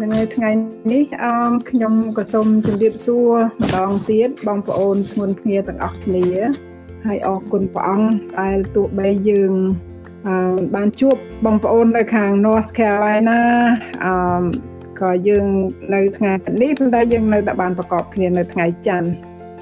[0.00, 0.50] នឹងហើយថ្ងៃ
[0.92, 6.26] នេះអមខ្ញុំក៏សូមជម្រាបសួរម្ដងទៀតបងប្អូនស្ងួនគ្នាទាំងអស់គ្នា
[7.06, 8.08] ហើយអរគុណព្រះអង្គ
[8.40, 9.52] ដែលទោះបីយើង
[10.26, 13.40] អឺបានជួបបងប្អូននៅខាង North Carolina
[14.04, 14.44] អឺ
[15.00, 15.46] ក៏យើង
[15.94, 16.32] នៅថ្ងៃ
[16.62, 19.08] នេះប៉ុន្តែយើងនៅតែបានប្រកបគ្នានៅថ្ងៃច័ន្ទ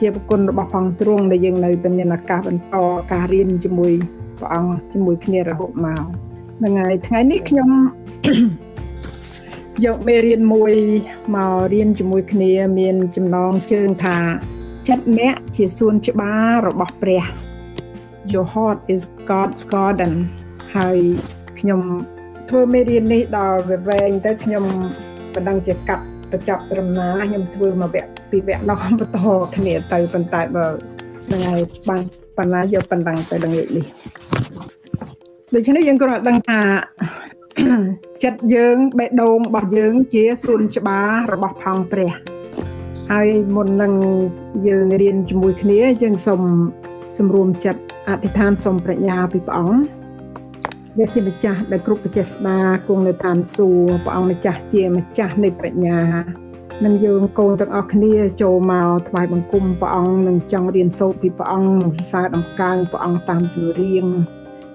[0.01, 2.77] ជាប្រគុណរបស់ផងទ្រង់ដែលយើងនៅតែមានឱកាសបន្ត
[3.13, 3.93] ការរៀនជាមួយ
[4.39, 6.03] ព្រះអង្គជាមួយគ្នារហូតមក
[6.59, 7.71] ហ្នឹងហើយថ្ងៃនេះខ្ញុំ
[9.87, 10.75] យកមេរៀនមួយ
[11.35, 14.19] មករៀនជាមួយគ្នាមានចំណងជើងថា
[14.89, 17.25] ចិត្តអ្នកជាសួនច្បាររបស់ព្រះ
[18.33, 20.15] Your heart is God's garden
[20.77, 20.99] ហើយ
[21.59, 21.81] ខ្ញុំ
[22.49, 24.65] ធ្វើមេរៀននេះដល់វែងទៅខ្ញុំ
[25.35, 29.19] មិនដឹងជាកាត់ទៅចាប់ត្រឹមណាខ្ញុំធ្វើមកវគ្គពីវគ្គនោះបន្ត
[29.57, 30.67] គ្នាទៅប៉ុន្តែបើ
[31.27, 32.03] ហ្នឹងហើយបាន
[32.39, 33.67] បណ្ណាយកប៉ុណ្ណឹងទៅដល់នេះ
[35.55, 36.61] ដូច្នេះយើងគ្រាន់តែដឹងថា
[38.23, 42.13] ចិត្តយើងបេះដូងរបស់យើងជាសួនច្បាររបស់ផងព្រះ
[43.11, 43.93] ហើយមុននឹង
[44.69, 46.43] យើងរៀនជាមួយគ្នាយើងសូម
[47.19, 49.79] សម្រួមចិត្តអធិដ្ឋានសូមប្រាជ្ញាពីព្រះអង្គ
[50.99, 56.01] ដែលជាម្ចាស់ដែលគ្រប់ប្រជេស្តាគង់នៅតាមសួគ៌ព្រះអង្គម្ចាស់ជាម្ចាស់នៃប្រាជ្ញា
[56.85, 64.07] នឹងយើងកូនទាំងអស់គ្នាចូលមកថ្វាយបង្គំព្រះអង្គនឹងចង់រៀនសូត្រពីព្រះអង្គនឹងសរសើរដំកើងព្រះអង្គតាមជំរៀង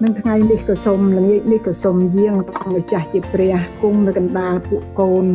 [0.02, 5.26] នឹងថ្ងៃនេះក៏សូមល្ងាចនេះក៏សូមយាងព្រះអង្គម្ចាស់ជាព្រះគង់នៅកណ្ដាលពួកកូន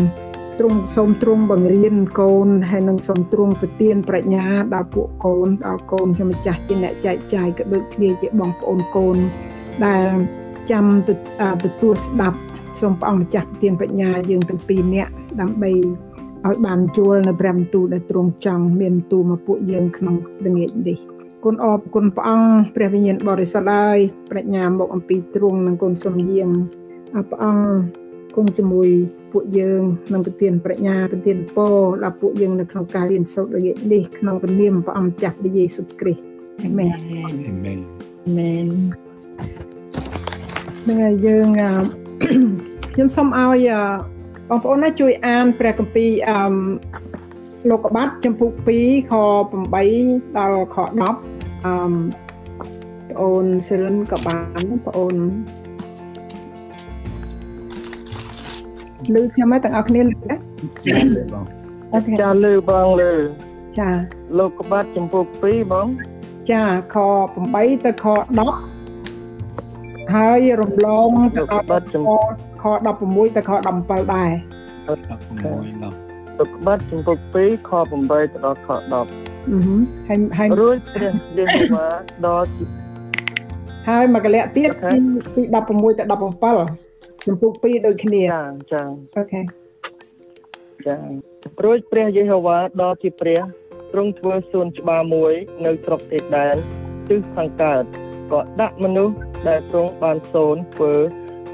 [0.60, 9.18] ទ្រង់សូមទ្រង់បង្រៀនកូនហើយនឹងសូមទ្រង់ប្រទានប្រាជ្ញាដល់ពួកកូនដល់កូនខ្ញុំម្ចាស់ជាអ្នកចែកចាយក៏ដូចគ្នាជាបងប្អូនកូន
[9.86, 10.08] ដែល
[10.72, 10.86] ចាំ
[11.64, 12.40] ទទួលស្ដាប់
[12.80, 15.12] សូមព្រះអង្គម្ចាស់ប្រទានប្រាជ្ញាយើងទាំងពីរនាក់
[15.42, 15.72] ដើម្បី
[16.48, 21.13] ឲ្យបានជួលនៅព្រះបន្ទូលដែលទ្រង់ចង់មានទូមកពួកយើងក្នុងល្ងាចនេះ
[21.44, 24.00] គុណអរគុណព្រះអង្គព្រះវិញ្ញាណបរិសុទ្ធហើយ
[24.30, 26.50] ប្រាជ្ញាមកអំពីទ្រង់និងគុណសំយាង
[27.30, 27.68] ព្រះអង្គ
[28.36, 28.90] គង់ជាមួយ
[29.32, 29.82] ពួកយើង
[30.14, 36.22] នឹងប្រទានប្រាជ្ញាប្រទានពរដល់ពួកយើងនៅក្នុងការរៀនសូត្រល្ងាចនេះក្នុងព្រះនាមព្រះអង្គម្ចាស់ព្រះយេស៊ូវគ្រីស្ទ
[36.64, 36.90] អាមែន
[37.48, 37.80] អាមែន
[38.26, 38.66] អាមែន
[40.88, 41.48] នឹងហើយយើង
[42.94, 43.70] ខ្ញុំសូមឲ្យ
[44.50, 46.54] បងប្អូនណាជួយអានព្រះគម្ពីរអឺ
[47.70, 48.52] លោកបាត់ចំពុក
[48.82, 49.14] 2ខ
[49.76, 50.78] 8ដល់ខ
[51.10, 51.33] 10
[51.66, 51.92] អឺបង
[53.22, 55.16] អូនសិរិនក៏បានបងអូន
[59.14, 60.36] លឺខ្ញុំឯងទាំងអស់គ្នាលឺណា
[61.94, 63.14] អូខេចាលឺបងលឺ
[63.80, 63.90] ចា
[64.38, 65.88] លោកក្បាត់ចំពុក2បង
[66.52, 66.64] ចា
[66.94, 66.96] ខ
[67.42, 68.06] 8ទៅខ
[68.90, 71.66] 10ហើយរំលងទៅដល់
[72.62, 72.64] ខ
[72.98, 74.30] 16ទៅខ17ដែរ
[74.88, 75.98] 16ដល់
[76.40, 79.23] ទុកបាត់ចំពុក2ខ8ទៅដល់ខ10អឺ
[80.10, 81.88] ហើយហើយរួចព្រះយេហូវ៉ា
[82.26, 82.50] ដល់
[83.88, 84.98] ហើយមួយកលៈទៀតពី
[85.36, 88.82] ពី16ទៅ17ចំពុក2ដូចគ្នាចាចា
[89.16, 89.42] អូខេ
[90.86, 90.96] ចា
[91.64, 93.42] រួចព្រះយេហូវ៉ាដល់ជាព្រះ
[93.92, 95.34] ទ្រង់ធ្វើសួនច្បារមួយ
[95.66, 96.56] នៅស្រុកអេដែន
[97.10, 97.84] ទិសខាងកើត
[98.32, 99.16] ក៏ដាក់មនុស្ស
[99.48, 100.94] ដែលទ្រង់បានសូនធ្វើ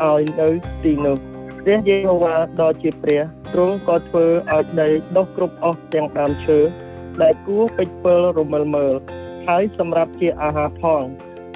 [0.03, 0.49] ឲ្យនៅ
[0.83, 1.17] ទីនោះ
[1.63, 3.21] ព្រះយេហូវ៉ាដ៏ជាព្រះ
[3.53, 6.59] ទ្រង់ក៏ធ្វើឲ្យដីដុះគ្រប់អស់ទាំងដើមឈើ
[7.21, 8.93] ដែលគួរពេចពិលរមិលមើល
[9.47, 11.03] ហើយសម្រាប់ជាអាហារផង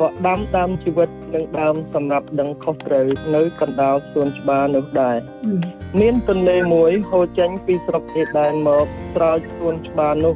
[0.01, 5.17] ក៏ដាំដើមជីវិតនិងដើមសម្រាប់ដឹងខុសត្រូវនៅកណ្ដាលសួនច្បារនោះដែរ
[5.99, 10.35] មានទន្លេមួយហូរចេញពីស្រុកអេដែនមកស្រោចសួនច្បារនោះ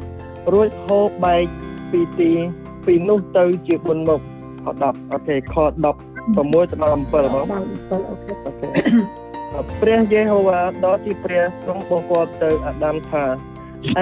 [0.53, 1.45] រួចហូរបែក
[1.91, 2.31] ពីទី
[2.85, 4.21] ពីនោះទៅជា4មុខ
[4.63, 8.67] ខ10 OK ខ16ដល់17បង17 OK OK
[9.81, 13.23] ព្រះយេហូវ៉ាដ៏ជាព្រះទ្រង់បង្គាប់ទៅអាដាមថា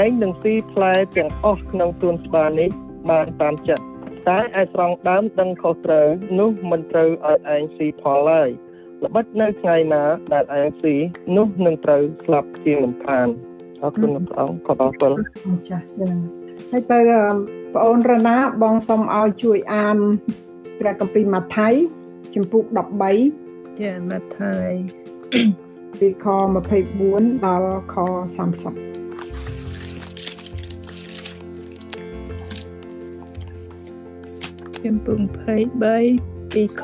[0.02, 2.69] ឯងនឹងស៊ីផ្លែទាំងអស់ក្នុងសួនច្បារនេះ
[3.09, 3.86] បានតាមចិត្ត
[4.28, 6.08] តែឯត្រង់ដើមដឹងខុសត្រូវ
[6.40, 8.50] នោះមិនត្រូវឲ្យឯងស៊ីផលឡើយ
[9.03, 10.03] ល្បិចនៅថ្ងៃណា
[10.34, 10.96] ដែលឯងស៊ី
[11.38, 13.28] នោះនឹងត្រូវស្លាប់ជាមិនខាន
[13.81, 14.91] អរគុណព្រះអង្គខបអរ
[15.69, 16.18] ចាស់យ៉ាង
[16.72, 17.00] ហើយទៅ
[17.74, 19.97] បងអូនរណាបងសូមឲ្យជួយអាន
[20.80, 21.74] ព្រះគម្ពីរម៉ាថាយ
[22.34, 22.64] ជំពូក
[23.22, 24.72] 13ចាម៉ាថាយ
[25.99, 26.26] ពីខ
[26.85, 29.04] 24ដល់ខ30
[34.85, 35.17] ចំពុក
[35.85, 36.84] 23ពីខ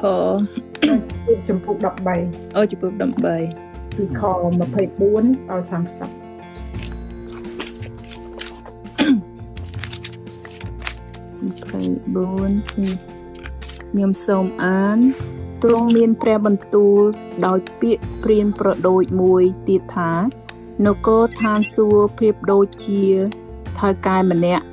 [1.50, 1.76] ចំពុក
[2.16, 4.22] 13អូចំពុក13ពីខ
[5.02, 6.32] 24ដល់30 24
[13.92, 14.98] ខ្ញុំសូមអាន
[15.64, 17.00] ទ្រង់មានព្រះបន្ទូល
[17.46, 20.12] ដោយពាក្យព្រានប្រដូចមួយទៀតថា
[20.86, 23.04] នគរឋានសួគ៌ប្រៀបដូចជា
[23.80, 24.66] ថៅកែម្នាក់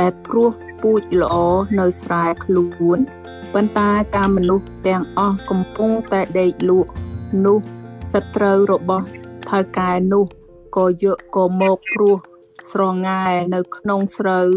[0.00, 0.50] ដែលព្រោះ
[0.84, 1.36] ពូជល្អ
[1.80, 2.98] នៅស្រែខ្លួន
[3.54, 6.90] ប៉ុន្តែការមនុស្សទាំងអស់កំពុងតែដេកលក់
[7.44, 7.58] នោះ
[8.12, 9.06] សត្រូវរបស់
[9.50, 10.24] ថៅកែនោះ
[10.76, 12.16] ក៏យកក៏មកព្រោះ
[12.72, 14.48] ស្រងាយនៅក្នុងស្រូវ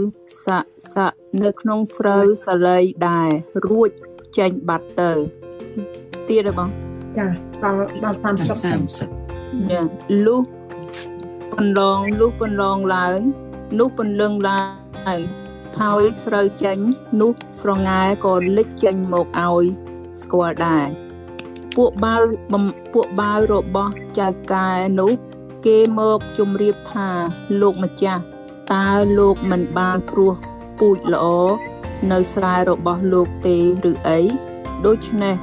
[0.46, 1.14] ស័កស័ក
[1.44, 2.78] នៅក្នុងស្រូវសលៃ
[3.08, 3.30] ដែរ
[3.66, 3.90] រួច
[4.38, 5.12] ចេញបាត់ទៅ
[6.28, 6.70] ទៀតទេបង
[7.18, 7.28] ចា
[7.64, 8.66] ដល់ដល់ដល់30
[9.06, 9.82] 30ចា
[10.26, 10.42] លុះ
[11.54, 13.20] ពន្លងលុះពន្លងឡើង
[13.80, 14.60] នោះពន្លឹងឡើ
[15.20, 15.22] ង
[15.80, 16.78] ហើយស្រូវចេញ
[17.22, 17.32] នោះ
[17.62, 19.66] ស្រងាយក៏លេចចេញមកឲ្យ
[20.22, 20.88] ស្គាល់ដែរ
[21.76, 22.22] ពួកបាវ
[22.54, 22.64] បំ
[22.94, 24.70] ពួកបាវរបស់ចៅកែ
[25.00, 25.12] នោះ
[25.66, 27.10] គេមកជម្រាបថា
[27.62, 28.24] លោកម្ចាស់
[28.74, 28.88] តើ
[29.18, 30.34] លោកមិនបានព្រោះ
[30.80, 31.26] ពូជល្អ
[32.12, 33.58] នៅស្រែរបស់លោកទេ
[33.92, 34.20] ឬអី
[34.86, 35.36] ដូច្នេះ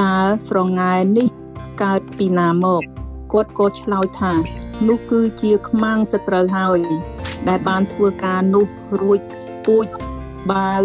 [0.00, 0.14] តើ
[0.48, 1.28] ស្រងាយនេះ
[1.82, 2.82] កើតពីណាមក
[3.32, 4.34] គាត់ក៏ឆ្លើយថា
[4.88, 6.80] នោះគឺជាខ្មាំងសត្រូវហើយ
[7.48, 8.66] ដែលបានធ្វើការនោះ
[9.00, 9.20] រួច
[9.66, 9.86] ពូជ
[10.52, 10.82] បាវ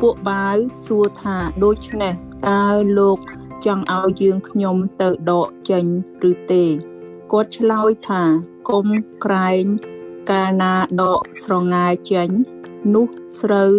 [0.00, 0.56] ពួកបាវ
[0.86, 2.14] សួរថាដូច្នេះ
[2.48, 2.64] តើ
[2.98, 3.18] លោក
[3.66, 5.84] ចង់ឲ្យយើងខ្ញុំទៅដកចេញ
[6.30, 6.64] ឬទេ
[7.32, 8.22] គាត់ឆ្លើយថា
[8.68, 8.86] កុំ
[9.24, 9.64] ក្រែង
[10.30, 12.28] កាលណាដកស្រងាយចេញ
[12.94, 13.06] នោះ
[13.40, 13.72] ស្រូវ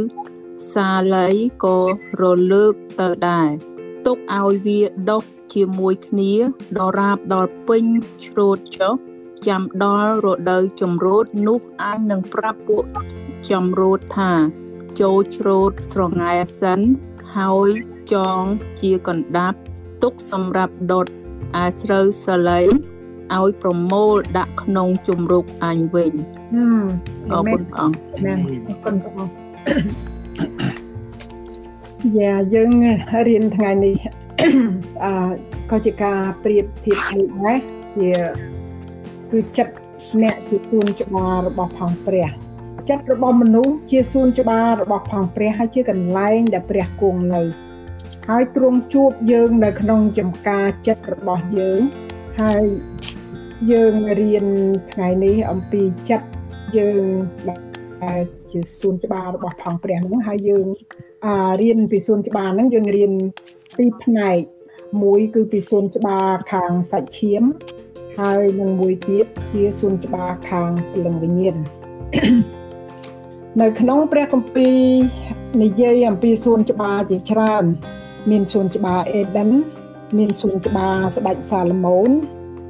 [0.73, 1.27] សាលី
[1.63, 1.77] ក៏
[2.21, 3.49] រលើកទៅដែរ
[4.05, 6.33] ទុកឲ្យវាដុះជាមួយគ្នា
[6.77, 7.85] ដរាបដល់ពេញ
[8.25, 8.95] ច្រូតចុះ
[9.47, 12.85] ចាំដល់រដូវចម្រូតនោះអញនឹងប្រាប់ពួក
[13.51, 14.31] ចម្រូតថា
[15.01, 16.79] ចូលច្រូតស្រងាយសិន
[17.37, 17.69] ហើយ
[18.13, 18.41] ចង
[18.81, 19.57] ជាកណ្ដាប់
[20.03, 21.07] ទុកសម្រាប់ដុត
[21.57, 22.61] អាស្រូវសាលី
[23.33, 26.11] ឲ្យប្រមូលដាក់ក្នុងជំរុកអញវិញ
[26.53, 26.85] ហឹម
[27.31, 28.37] អរគុណព្រះអង្គមែន
[28.67, 29.27] អរគុណបង
[32.19, 32.71] យ៉ាយើង
[33.27, 33.95] រៀនថ្ងៃនេះ
[35.03, 35.11] អឺ
[35.71, 37.59] ក៏ជាការប្រៀបធៀបមួយដែរ
[37.97, 38.11] ជា
[39.31, 39.73] គឺចិត្ត
[40.21, 42.29] អ្នកជាសួនច្បាររបស់ផងព្រះ
[42.89, 47.41] ចិត្តរបស់មនុស្សជាសួនច្បាររបស់ផងព្រះហើយជាកន្លែងដែលព្រះគង់នៅ
[48.29, 51.79] ហើយទ្រង់ជួបយើងនៅក្នុងចំការចិត្តរបស់យើង
[52.41, 52.65] ហើយ
[53.71, 54.45] យើងរៀន
[54.91, 56.27] ថ្ងៃនេះអំពីចិត្ត
[56.77, 57.03] យើង
[58.03, 58.21] ដែល
[58.51, 60.67] ជាសួនច្បាររបស់ផងព្រះហ្នឹងហើយយើង
[61.25, 63.11] អារៀនពីសួនច្បារហ្នឹងយើងរៀន
[63.77, 64.39] ពីរផ្នែក
[65.03, 67.43] មួយគឺពីសួនច្បារខាងសាច់ឈាម
[68.19, 71.57] ហើយនឹងមួយទៀតជាសួនច្បារខាងព្រលឹងវិញ្ញាណ
[73.61, 74.77] នៅក្នុងព្រះគម្ពីរ
[75.63, 77.63] និយាយអំពីសួនច្បារជាច្រើន
[78.31, 79.49] មានសួនច្បារអេដិន
[80.17, 82.09] មានសួនច្បារស្ដេចសាឡូមោន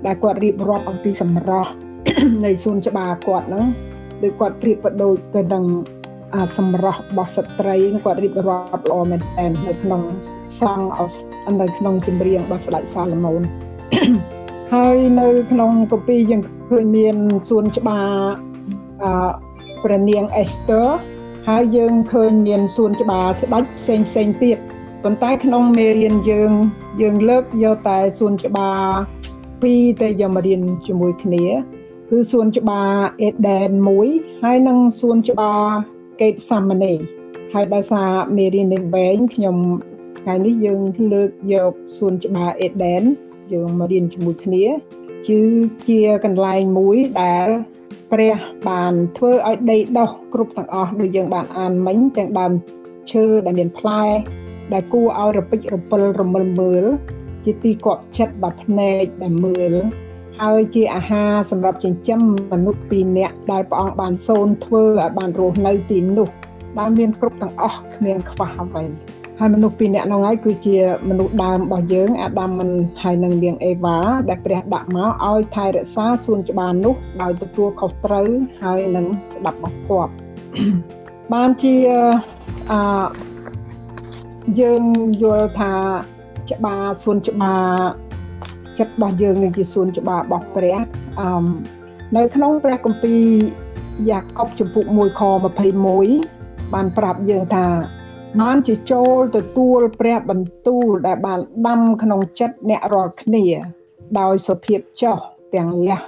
[0.05, 1.71] ដែលគាត់រៀបរាប់អំពីសម្រស់
[2.45, 3.65] នៃសួនច្បារគាត់ហ្នឹង
[4.23, 5.65] ដោយគាត់ប្រៀបប្រដូចទៅនឹង
[6.35, 10.01] អាសម្រស់របស់ស្ត្រីហ្នឹងគាត់រៀបរាប់ល្អមែនទែននៅក្នុង
[10.59, 11.13] Song of
[11.61, 13.41] នៅក្នុងចម្រៀងរបស់ស្ដេចសាឡូមោន
[14.73, 17.15] ហើយនៅក្នុងកូពីយើងឃើញមាន
[17.49, 18.09] សួនច្បារ
[19.03, 19.44] អឺ
[19.85, 20.87] ព្រះនាង Esther
[21.47, 24.57] ហើយយើងឃើញមានសួនច្បារស្ដេចផ្សេងផ្សេងទៀត
[25.03, 26.51] ប៉ុន្តែក្នុងមេរៀនយើង
[27.01, 28.81] យើងលើកយកតែសួនច្បារ
[29.61, 31.45] ពីរទៅយកមករៀនជាមួយគ្នា
[32.09, 32.91] គឺសួនច្បារ
[33.23, 34.07] អេដែនមួយ
[34.43, 35.61] ហើយនិងសួនច្បារ
[36.21, 36.93] កេតសាម៉ានី
[37.53, 39.57] ហើយដោយសារមេរៀននេះវែងខ្ញុំ
[40.19, 40.79] ថ្ងៃនេះយើង
[41.13, 43.01] លើកយកសួនច្បារអេដែន
[43.53, 44.65] យើងមករៀនជាមួយគ្នា
[45.27, 45.41] គឺ
[45.87, 47.47] ជាកន្លែងមួយដែល
[48.15, 48.37] ព្រះ
[48.69, 52.51] បានធ្វើឲ្យដីដុះគ្រប់ទាំងអស់ដូចយើងបានអានមិញទាំងដើម
[53.11, 54.03] ឈើដែលមានផ្លែ
[54.73, 56.83] ដែលគួរឲ្យរពេចរពិលរមិលមើល
[57.45, 59.73] ជាទីគប់ចិត្តដល់ភ្នែកដែលមើល
[60.39, 66.29] ហើយជាអាហារសម្រាប់ចិញ្ចឹមមនុស្សពីរនាក់ដែលព្រះអង្គបានសូនធ្វើឲ្យបានរស់នៅទីនោះ
[66.79, 68.83] ដែលមានគ្រប់ទាំងអស់គ្មានខ្វះអ្វី
[69.39, 70.77] ហើយមនុស្សពីរនាក់នោះហើយគឺជា
[71.09, 72.69] មនុស្សដើមរបស់យើង អាដាមមិន
[73.03, 73.97] ហើយនិងនាងអេវ៉ា
[74.29, 78.27] ដែលព្រះដាក់មកឲ្យថែរក្សាសួនច្បារនោះដោយទទួលខុសត្រូវ
[78.61, 80.11] ហើយនឹងស្ដាប់បង្គាប់
[81.33, 81.75] បានជា
[82.71, 82.81] អឺ
[84.61, 84.83] យើង
[85.23, 85.73] យល់ថា
[86.51, 87.65] ច្បារសួនច្បារ
[88.79, 90.77] ចិត្តរបស់យើងនឹងជាសួនច្បាររបស់ព្រះ
[91.19, 91.45] អឺ
[92.15, 93.23] នៅក្នុងព្រះគម្ពីរ
[94.09, 95.21] យ៉ាកុបចំពុក1ខ
[95.97, 97.65] 21បានប្រាប់យើងថា
[98.41, 103.45] បានជាចូលទទួលព្រះបន្ទូលដែលបានដាំក្នុងចិត្តអ្នករាល់គ្នា
[104.19, 105.17] ដោយសុភាពចោះ
[105.55, 105.99] ទាំងលះ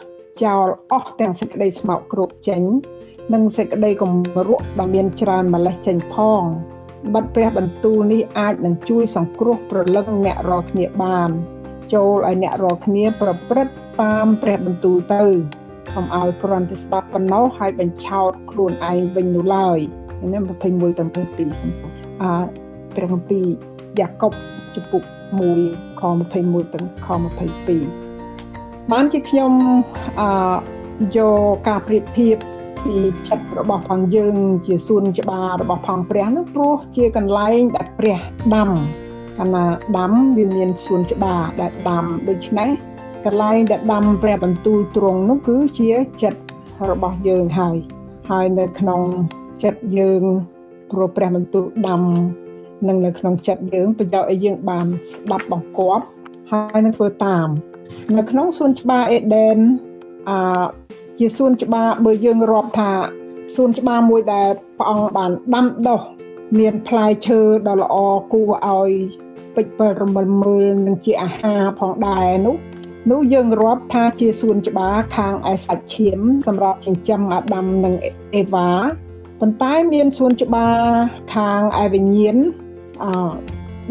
[0.43, 2.61] ចោលអស់ទាំងសេចក្តីស្មោកគ្រប់ចេញ
[3.33, 4.13] និងសេចក្តីគំ
[4.47, 6.43] រក់ដ៏មានច្រើនម្លេះចេញផង
[7.13, 11.29] បិទព្រះបន្ទូលនេះអាចនឹងជួយសង្គ្រោះប្រលឹងអ្នករាល់គ្នាបាន
[11.93, 15.23] ចូលឲ្យអ្នករាល់គ្នាប្រព្រឹត្តតាមព្រះបន្ទូលទៅ
[15.93, 19.79] កុំឲ្យគ្រាន់តែស្ដាប់ប៉ុណ្ណោះហើយបញ្ឆោតខ្លួនឯងវិញនោះឡើយ
[20.33, 22.23] នេះ21ដល់22សំពុទ្ធ អ
[22.95, 23.47] ព្រះគម្ពីរ
[23.99, 24.33] យ៉ាកុប
[24.75, 25.03] ជំពូក
[25.51, 26.01] 1ខ
[26.37, 27.07] 21ដល់ខ
[28.19, 29.51] 22បានជាខ្ញុំ
[30.21, 30.23] អ
[31.17, 32.37] យកការប្រៀបធៀប
[32.85, 32.95] ពី
[33.27, 34.35] ចិត្តរបស់ផងយើង
[34.67, 38.19] ជាសួនច្បាររបស់ផងព្រះនោះព្រោះជាកន្លែងដែលព្រះ
[38.55, 38.69] ដាំ
[39.37, 39.65] កាលណា
[39.97, 42.69] ដាំវាមានសួនច្បារដែលដាំដូច្នេះ
[43.25, 45.91] កន្លែងដែលដាំព្រះបន្ទូលទ្រង់នោះគឺជា
[46.23, 46.39] ចិត្ត
[46.89, 47.77] របស់យើងហើយ
[48.29, 49.01] ហើយនៅក្នុង
[49.63, 50.23] ចិត្តយើង
[50.91, 52.01] ព្រោះព្រះបន្ទូលដាំ
[52.87, 56.03] នឹងនៅក្នុងចិត្តយើងប្រយោជន៍ឲ្យយើងបានស្ដាប់បង្គាប់
[56.51, 57.47] ហើយនឹងធ្វើតាម
[58.17, 59.57] នៅក្នុងសួនច្បារអេដេន
[60.29, 60.65] អឺ
[61.19, 62.91] ជាសួនច្បារបើយើងរាប់ថា
[63.55, 66.01] សួនច្បារមួយដែលព្រះអង្គបានដាំដុះ
[66.59, 67.95] មានផ្លែឈើដ៏ល្អ
[68.33, 68.91] គួរឲ្យ
[69.55, 72.55] ពេចពិលរមិលមើលនឹងជាអាហារផងដែរនោះ
[73.11, 77.93] នោះយើងរាប់ថាជាសួនច្បារខាងឯសាច់ឈាមសម្រាប់ចិញ្ចឹមអាដាមនិង
[78.35, 78.69] អេវ៉ា
[79.41, 80.77] ប៉ុន្តែមានសួនច្បារ
[81.35, 82.37] ខាងឯវិញ្ញាណ
[83.03, 83.05] អ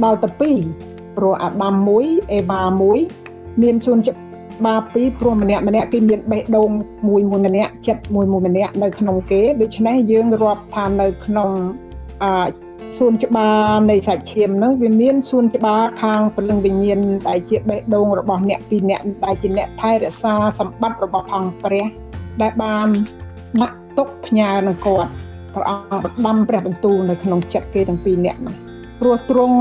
[0.05, 0.29] ដល់ទៅ
[0.77, 2.99] 2ព្រោះអាដាមមួយអេវ៉ាមួយ
[3.63, 6.71] មានសួនច្បារពីរព្រោះម្នាក់ម្នាក់គេមានបេះដូង
[7.09, 11.51] មួយមួយម្នាក់ចិត្តមួយមួយម្នាក់នៅក្នុងគេដូច្នេះយើងរាប់ថានៅក្នុង
[12.23, 12.27] អ
[12.99, 13.59] សួនច្បារ
[13.91, 21.87] នៃសាច់ឈាមហ្នឹងវាមានសួនច្បារខាងព្រលឹងវិញ្ញាណដែលជាបេះដូងរបស់អ្នកពីរអ្នកដែលជាអ្នកថែរក្សាសម្បត្តិរបស់អង្គព្រះ
[22.43, 22.89] ដែលបាន
[23.63, 25.11] ដាក់ទុកផ្ញើនឹងគាត់
[25.57, 28.57] ព្រះអង្គបដាំព្រះបន្ទូលនៅក្នុងចិត្តគេទាំងពីរអ្នកហ្នឹង
[29.01, 29.59] ព្រោះទ្រង់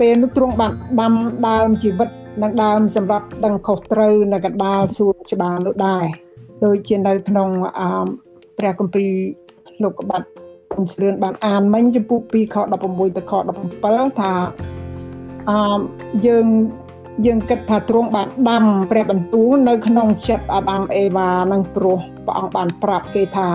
[0.00, 1.12] ពេលនោះទ្រង់បានដាំ
[1.48, 2.08] ដើមជីវិត
[2.42, 6.04] និងដើមសម្រាប់ដឹងខុសត្រូវនៅកណ្ដាលសួនច្បារនោះដែរ
[6.64, 7.48] ដូចជានៅក្នុង
[7.78, 7.82] អ
[8.58, 9.10] ព្រះគម្ពីរ
[9.82, 10.26] លោកកបាត់
[10.72, 13.32] ខ្ញុំស្រឿនបានអានមិញចំពោះ2ខ16ទៅខ
[13.78, 14.32] 17ថា
[15.50, 15.78] អឺ
[16.26, 16.46] យើង
[17.26, 23.48] យើងគិតថាទ្រង់បានដាំព្រះបន្ទូលនៅក្នុងចិត្តអាដាមអេវ៉ានឹងព្រោះព្រះអង្គបានប្រាប់គេថា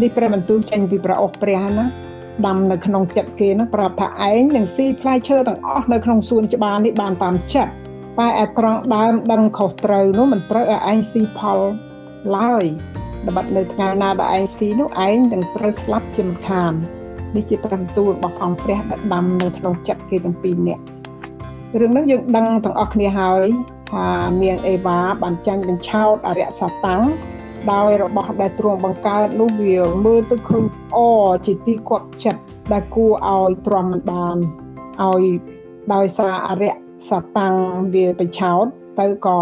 [0.00, 1.84] នេះព្រះបន្ទូលចេញពីព្រះអស់ព្រះណា
[2.46, 7.72] ដាំនៅក្នុងចិត្តគេនឹងប្រាប់ថាឯងនឹងស៊ីផ្លែឈើទាំងអស់នៅក្នុងសួនច្បារនេះបានតាមចិត្ត
[8.18, 11.58] តែឯត្រង់ដើមដឹងខុសត្រូវនោះមិនត្រូវឲ្យឯងស៊ីផល
[12.36, 12.64] ឡើយ
[13.26, 16.72] ត្បិតនៅថ្ងៃណាដែលឯងស៊ីនោះឯងនឹងត្រូវស្លាប់ជាមិនខាន
[17.34, 20.82] នេះជាព្រះបន្ទូលរបស់អង្គព្រះដែលដាំនៅក្នុងចិត្តគេទាំងពីរនាក់
[21.80, 23.46] រឿងនេះយើងដឹងទាំងអស់គ្នាហើយ
[23.90, 24.06] ថា
[24.42, 27.02] នាងអេវ៉ាបានចាញ់បញ្ឆោតអរិយសតាំង
[27.72, 30.64] ដោយរបស់ដែលទ្រង់បង្កើតនោះវាមើលទៅឃើញ
[30.96, 30.98] អ
[31.46, 32.40] ជាទីគប់ចិត្ត
[32.72, 34.36] ដែលគួរឲ្យទ្រាំមិនបាន
[35.04, 35.22] ឲ្យ
[35.94, 36.74] ដោយសារអរិយ
[37.08, 37.54] សតាំង
[37.94, 38.66] វាបញ្ឆោត
[39.00, 39.38] ទៅក៏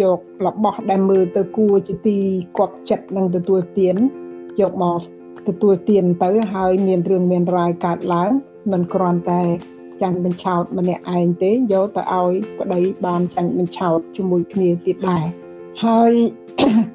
[0.00, 2.18] យករបស់ដែលមើលទៅគួរជាទី
[2.58, 3.96] គប់ចិត្តនឹងទទួលទាន
[4.60, 5.00] យកមក
[5.48, 8.30] ទទួលទានទៅហើយមានរឿងមានរាយកើតឡើង
[8.72, 9.42] មិនគ្រាន់តែ
[10.02, 15.43] ចាញ់បញ្ឆោតម្នាក់ឯងទេយកទៅឲ្យប្តីបានចាញ់បញ្ឆោតជាមួយគ្នាទៀតដែរ
[15.84, 16.12] ហើយ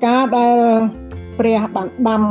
[0.06, 0.58] ការដែល
[1.40, 2.24] ព្រះបានដាំ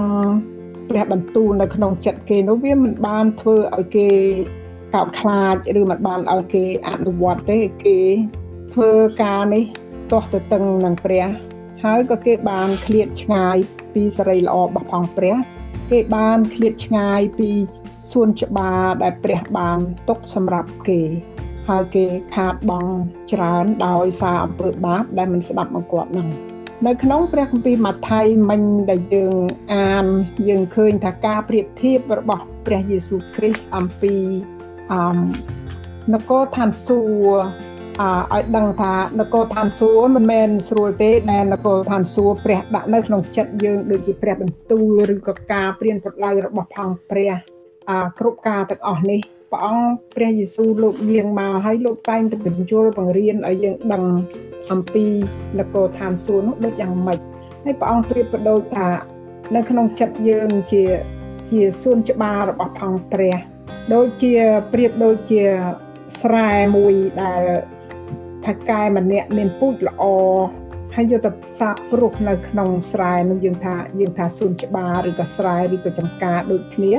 [0.89, 4.09] ព្រះបន្ទូលនៅក្នុងចិត្តគេនោះវាមិនបានធ្វើឲ្យគេ
[4.95, 7.99] កោតខ្លាចឬមិនបានឲ្យគេអនុវត្តទេគេ
[8.73, 9.65] ធ្វើការនេះ
[10.11, 11.27] ទាស់ទៅតឹងនឹងព្រះ
[11.85, 13.57] ហើយក៏គេបានឃ្លាតឆ្ងាយ
[13.95, 15.37] ពីសេរីល្អរបស់ផងព្រះ
[15.91, 17.51] គេបានឃ្លាតឆ្ងាយពី
[18.11, 21.03] សួនច្បារដែលព្រះបានទុកសម្រាប់គេ
[21.69, 22.93] ហើយគេខាតបង់
[23.33, 26.29] ច្រើនដោយសារអំពើបាបដែលមិនស្ដាប់មកគាត់នឹង
[26.87, 29.35] នៅក្នុងព្រះគម្ពីរម៉ាថាយមិញដែលយើង
[29.75, 30.07] អាន
[30.49, 34.15] យើងឃើញថាការប្រៀបធៀបរបស់ព្រះយេស៊ូវគ្រីស្ទអំពី
[34.93, 35.01] អឺ
[36.15, 37.09] នគរឋានសួគ៌
[38.01, 38.03] អ
[38.35, 47.33] ឲ្យដឹងថានគរឋានសួគ៌មិនមែនស្រួលទេដែលនគរឋានសួគ៌ព្រះដាក់នៅក្នុងចិត្តយើងដូចជាព្រះបន្ទូលឬក៏ការព្រៀនប្រដៅរបស់ផងព្រះ
[47.91, 49.21] អគ្រប់ការទាំងអស់នេះ
[49.53, 54.05] ព្រះអង្គព្រះយេស៊ូវលោកយាងមកហើយលោកតែងតែបញ្ជូលបង្រៀនឲ្យយើងដឹង
[54.71, 55.07] អំពី
[55.59, 57.19] នគរឋានសួគ៌នោះដូចយ៉ាងម៉េច
[57.65, 58.89] ហើយព្រះអង្គប្រៀបប្រដូចថា
[59.55, 60.85] នៅក្នុងចិត្តយើងជា
[61.51, 63.37] ជាសួនច្បាររបស់ផងព្រះ
[63.95, 64.35] ដូចជា
[64.73, 65.43] ប្រៀបដូចជា
[66.21, 67.43] ស្រែមួយដែល
[68.47, 70.05] ថាកែម្នាក់មានពូជល្អ
[70.97, 76.93] ហើយយកទៅសាបព្រោះនៅក្នុងស្រែនោះយើងថាយើងថាសួនច្បារឬក៏ស្រែឬក៏ចំការដូចគ្នា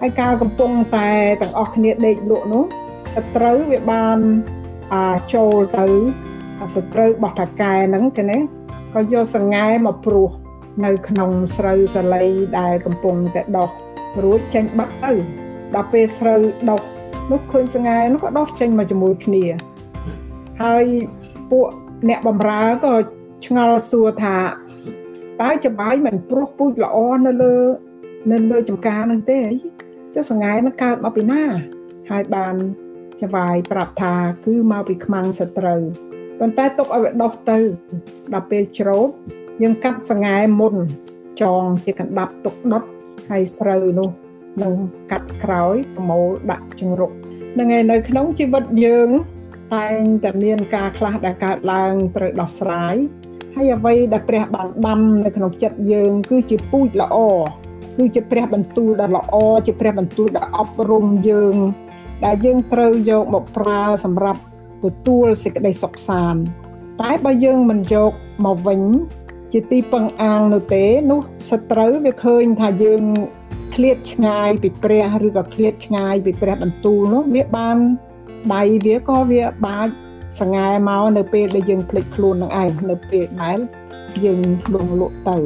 [0.00, 1.10] ហើយកាលកំពុងតែ
[1.42, 2.64] ទាំងអស់គ្នាដេកលក់នោះ
[3.14, 4.18] សត្រូវវាបាន
[4.94, 5.86] អាចូលទៅ
[6.74, 8.38] សត្រូវរបស់តាកែហ្នឹងគេណា
[8.94, 10.30] ក៏យកសង្ហែមកព្រោះ
[10.84, 12.24] នៅក្នុងស្រូវសាលី
[12.58, 13.70] ដែលកំពុងតែដុះ
[14.22, 15.12] រួចចេញបាត់ទៅ
[15.74, 16.80] ដល់ពេលស្រូវដុះ
[17.30, 19.44] នោះឃើញសង្ហែនោះក៏ដុះចេញមកជាមួយគ្នា
[20.62, 20.84] ហើយ
[21.50, 21.66] ពួក
[22.08, 22.94] អ្នកបំរើក៏
[23.46, 24.38] ឆ្ងល់សួរថា
[25.42, 27.56] តើចំបាយមិនព្រោះពូជល្អនៅលើ
[28.32, 29.40] នៅលើចំការនឹងទេ
[30.18, 31.42] ចុះសង្ហែនឹងកើតមកពីណា
[32.10, 32.54] ហើយបាន
[33.22, 35.80] ចវាយប្រាប់ថាគឺមកពីខ្មាំងសត្រូវ
[36.38, 37.58] ប៉ុន្តែទុកឲ្យវាដុះទៅ
[38.32, 39.08] ដល់ពេលច្រូត
[39.62, 40.74] យើងកាត់សង្ហែមុន
[41.42, 42.82] ចងជាកណ្ដាប់ទុកដុត
[43.30, 44.10] ហើយស្រូវនោះ
[44.62, 44.74] នឹង
[45.10, 47.10] កាត់ក្រោយប្រមូលដាក់ជង្រុក
[47.58, 49.08] នឹងឯនៅក្នុងជីវិតយើង
[49.74, 52.96] តែងតែមានការខ្លះដែលកើតឡើងត្រូវដោះស្រាយ
[53.54, 57.16] ហើយអ្វីដែលព្រះបានដាំនៅក្នុងចិត្តយើង គឺជាពូជល្អ
[57.96, 59.34] គឺជាព្រះបន្ទូលដ៏ល្អ
[59.66, 61.56] ជាព្រះបន្ទូលដ៏អប់រំយើង
[62.24, 64.40] ដែលយើងត្រូវយកមកប្រើសម្រាប់
[64.84, 66.40] ទទួលសេចក្តីសុខសាន្ត
[67.02, 68.12] តែបើយើងមិនយក
[68.46, 68.80] មកវិញ
[69.52, 73.02] ជាទីពឹងអាងនោះទេនោះសត្រូវវាឃើញថាយើង
[73.74, 77.76] ឃ្លាតឆ្ងាយពីព្រះឬក៏ឃ្លាតឆ្ងាយពីព្រះបន្ទូលនោះវាបាន
[78.54, 79.92] ដៃវាក៏វាបាច់
[80.40, 83.58] សង្ហែមកនៅពេលដែលយើងភ្លេចខ្លួននឹងឯងនៅពេលដែល
[84.24, 84.40] យើង
[84.74, 85.38] លងលក់ទៅ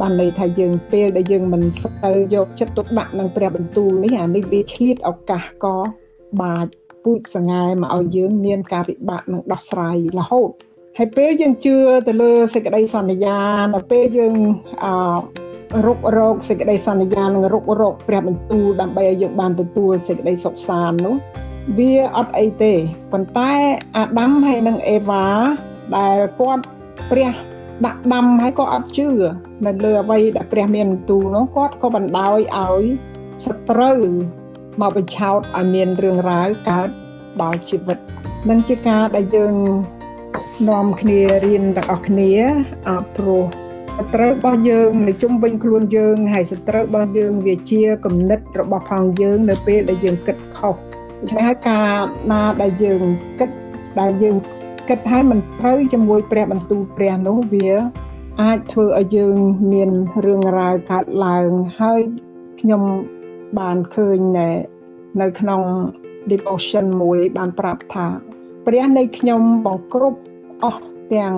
[0.00, 5.76] បានន័យថាយើងពេលដែលយើងមិនស្ទើរយកចិត្តទុកដាក់នឹងព្រះបន្ទូលនេះអានេះវាឆ្លៀតឱកាសក៏
[6.40, 6.72] បាច់
[7.04, 10.50] ពូជសង្ហែមកឲ្យយើងមានការពិបាកនឹងដោះស្រាយរហូត
[10.98, 11.76] ហើយពេលយើងជឿ
[12.08, 13.38] ទៅលើសេចក្តីសន្យា
[13.74, 14.34] នៅពេលយើង
[14.84, 14.92] អឺ
[15.86, 21.14] រុករោគសេចក្តីសន្យានឹងរុករោគព្រះបន្ទូលដើម្បីឲ្យយើងបានទទួលសេចក្តីសុខសាន្តនោះ
[21.78, 22.74] វាអត់អីទេ
[23.12, 23.52] ប៉ុន្តែ
[23.96, 25.26] អាដាមហើយនិងអេវ៉ា
[25.96, 26.64] ដែលគាត់
[27.10, 27.32] ព្រះ
[27.86, 29.08] ដាក់ដាំហើយក៏អត់ជឿ
[29.64, 32.84] នៅលើអ្វីដែលព្រះមានបន្ទូលនោះគាត់ក៏បណ្ដោយឲ្យ
[33.46, 33.98] សត្រូវ
[34.80, 36.88] មកបញ្ឆោតឲ្យមានរឿងរ៉ាវកើត
[37.42, 37.98] ដល់ជីវិត
[38.48, 39.54] នឹងជាការដែលយើង
[40.68, 42.30] នាំគ្នារៀនទាំងអស់គ្នា
[42.88, 43.42] អព្រោះ
[43.98, 50.74] សត្រូវរបស់យើងនៅជុំវិញខ្លួនយើងហើយសត្រូវរបស់យើងវាជាគំនិតរបស់ផងយើងនៅពេលដែលយើងគិតខុស
[51.20, 51.88] ដូច្នេះហើយការ
[52.30, 53.02] ណាដែលយើង
[53.38, 53.50] គិត
[54.00, 54.36] ដែលយើង
[54.88, 57.70] គិតឲ្យមិនត្រូវជាមួយព្រះបន្ទូលព្រះនោះវា
[58.42, 59.36] អាចធ្វើឲ្យយើង
[59.72, 59.90] មាន
[60.24, 61.50] រឿងរ៉ាវកើតឡើង
[61.80, 62.00] ហើយ
[62.60, 62.82] ខ្ញុំ
[63.58, 64.18] បានឃើញ
[65.20, 65.62] នៅក្នុង
[66.30, 68.06] devotion មួយបានប្រាប់ថា
[68.66, 70.20] ព្រះនៃខ្ញុំបង្គ្រប់
[70.64, 71.34] អស់ទាំង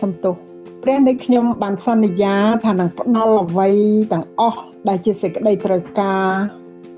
[0.00, 0.36] សំទោស
[0.82, 3.68] ព្រះនៃខ្ញុំបានសន្យាថានឹងផ្ដល់អ្វី
[4.12, 6.26] ទាំងអស់ដែលជាសេចក្តីត្រូវការ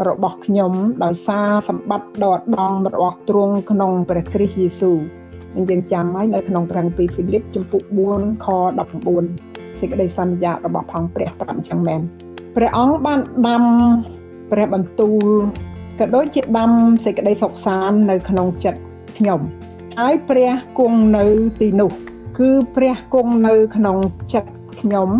[0.08, 0.72] របស់ខ្ញុំ
[1.04, 4.98] ដោយសារសម្បត្តិដ៏ដំរបស់ទ្រង់ក្នុងព្រះគ្រីស្ទយេស៊ូវ
[5.70, 7.82] យើងចាំហើយនៅក្នុងព្រះគម្ពីរហ្វីលីបជំពូក
[8.14, 8.46] 4ខ
[9.12, 12.00] 19សេចក្តីសន្យារបស់ផងព្រះប្រាប់អញ្ចឹងមែន
[12.56, 13.62] ព្រះអង្គបានដាំ
[14.52, 15.26] ព្រះបន្ទូល
[15.98, 16.70] ក៏ដូចជាដាំ
[17.04, 18.80] សេចក្តីសុខសាន្តនៅក្នុងចិត្ត
[19.18, 19.40] ខ្ញុំ
[19.98, 21.24] ហើយព្រះគង់នៅ
[21.60, 21.90] ទីនោះ
[22.38, 23.96] គឺព្រះគង់នៅក្នុង
[24.32, 25.10] ចិត្តខ្ញុំ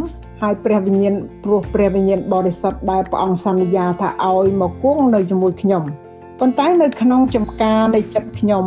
[0.42, 5.82] ហើយព្រះវិញ្ញាណព្រោះព្រះវិញ្ញាណបរិសុទ្ធដែលព្រះអង្គសន្យាថាឲ្យមកគង់នៅជាមួយខ្ញុំ
[6.38, 8.66] ប៉ុន្តែនៅក្នុងចំការនៃចិត្តខ្ញុំ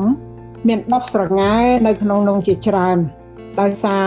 [0.67, 1.53] មានដោះស្រងា
[1.87, 2.97] នៅក្នុងនោះជាច្រើន
[3.61, 4.05] ដោយសារ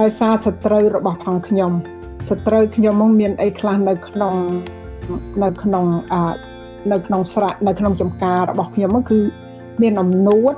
[0.00, 1.72] ដោយសារសត្រូវរបស់ផងខ្ញុំ
[2.28, 4.34] សត្រូវខ្ញុំមកមានអីខ្លះនៅក្នុង
[5.42, 6.14] នៅក្នុងអ
[6.92, 9.18] នៅក្នុងស្រៈនៅក្នុងចំការរបស់ខ្ញុំគឺ
[9.82, 10.54] មានអំនួត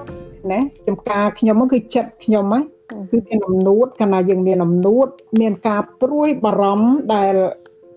[0.52, 2.64] ណាចំការខ្ញុំគឺចិត្តខ្ញុំហ្នឹង
[3.10, 5.06] គឺមានអំនួតកាលណាយើងមានអំនួត
[5.40, 7.34] មានការព្រួយបារម្ភដែល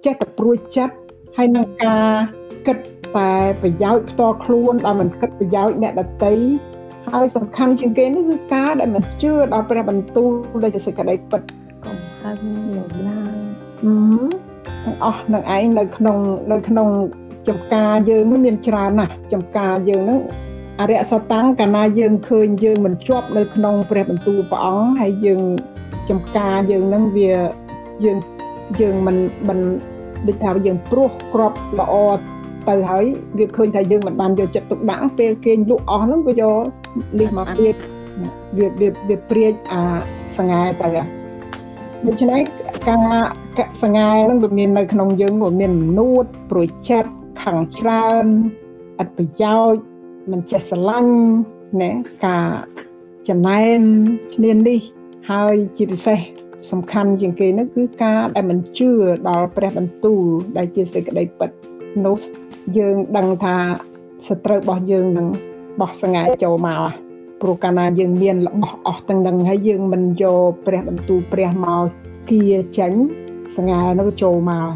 [0.05, 0.95] ចេះតែព្រួយចិត្ត
[1.37, 2.07] ហើយនឹងការ
[2.67, 2.77] គិត
[3.17, 3.31] តែ
[3.61, 6.33] ប្រយោជន៍ផ្ទាល់ខ្លួនដែលមិនគិតប្រយោជន៍អ្នកដទៃ
[7.11, 10.31] ហើយសំខាន់ជាងគេនេះគឺការដែលមិនជឿដល់ព្រះបន្ទូល
[10.63, 11.41] ដែលជាសេចក្តីពិត
[11.85, 12.37] កំហឹង
[12.75, 13.19] លោភឡា
[13.83, 14.43] អឺ
[14.85, 16.17] ទាំងអស់នឹងឯងនៅក្នុង
[16.51, 16.87] នៅក្នុង
[17.47, 20.19] ចំការយើងនឹងមានច្រើនណាស់ចំការយើងនឹង
[20.79, 25.41] អរិយសតាំងកាលណាយើងឃើញយើងមិនជាប់នៅក្នុងព្រះបន្ទូលព្រះអង្គហើយយើង
[26.09, 27.31] ចំការយើងនឹងវា
[28.05, 28.17] យើង
[28.81, 29.59] យើងមិនមិន
[30.27, 31.95] ដូចថាយើងព្រោះក្របល្អ
[32.69, 33.05] ទៅហើយ
[33.37, 36.63] វាឃើញថាយើងមិនបានយកចិត្តទុកដាក់ពេលគេលក់អស់ហ្នឹងក៏យក
[37.19, 37.75] លីសមកព្រាច
[38.57, 39.81] វាវាវាព្រាចអា
[40.37, 40.87] សង្ហែទៅ
[42.05, 42.41] ដូច្នេះ
[42.89, 47.11] ការសង្ហែហ្នឹងវាមាននៅក្នុងយើងវាមាននួតព្រួយចិត្ត
[47.43, 48.25] ខឹងច្រើន
[48.99, 49.83] អត់ប្រយោជន៍
[50.31, 51.15] មិនចេះស្រឡាញ់
[51.81, 51.91] ណា
[52.25, 52.47] ការ
[53.29, 53.79] ចំណែន
[54.35, 54.79] គ្នានេះ
[55.29, 56.19] ហើយជាពិសេស
[56.71, 58.89] សំខាន់ជាងគេនោះគឺការដែលមិនជឿ
[59.27, 60.23] ដល់ព្រះបន្ទូល
[60.57, 61.49] ដែលជាសេចក្តីពិត
[62.05, 62.15] នោះ
[62.77, 63.55] យើងដឹងថា
[64.27, 65.27] សត្រូវរបស់យើងនឹង
[65.79, 66.81] បោះសង្ហែចូលមក
[67.41, 71.85] ព្រោះកាលណាយើងមានរបស់អស់ទាំងនឹងហើយយើងមិនយកព្រះបន្ទូលព្រះមក
[72.29, 72.41] គៀ
[72.77, 72.93] ចេញ
[73.57, 74.67] សង្ហែនោះចូលមក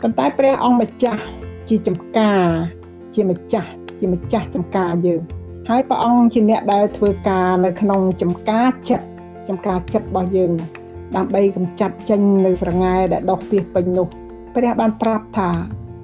[0.00, 1.22] ប៉ុន្តែព្រះអង្គម្ចាស់
[1.68, 2.46] ជាចំការ
[3.14, 5.20] ជាម្ចាស់ជាម្ចាស់ចំការយើង
[5.68, 9.06] ហើយព្រះអង្គជាអ្នកដែលធ្វើការនៅក្នុងចំការចិត្ត
[9.48, 10.52] ចំការចិត្តរបស់យើង
[11.16, 14.06] ដើម្បីកម្ចាត់ចេញនៅស្រងាយដែលដុះពីពេញនោះ
[14.54, 15.50] ព្រះបានប្រាប់ថា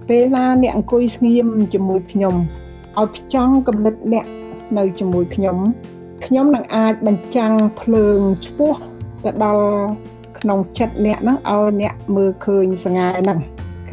[0.09, 2.35] ពេលណាអ្នកអង្គុយស្ងៀមជាមួយខ្ញុំ
[2.99, 4.27] ឲ្យផ្ចង់គំនិតអ្នក
[4.79, 5.57] នៅជាមួយខ្ញុំ
[6.27, 8.75] ខ្ញុំនឹងអាចបញ្ចាំងភ្លើងឆ្ពោះ
[9.25, 9.67] ទៅដល់
[10.39, 13.39] ក្នុងចិត្តអ្នកហ្នឹងឲ្យអ្នកមើលឃើញសង្ហែហ្នឹង